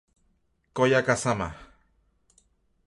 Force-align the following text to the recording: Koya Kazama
Koya 0.73 1.01
Kazama 1.05 1.49